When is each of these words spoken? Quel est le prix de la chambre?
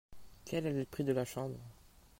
Quel 0.45 0.65
est 0.65 0.73
le 0.73 0.83
prix 0.85 1.03
de 1.03 1.13
la 1.13 1.25
chambre? 1.25 1.59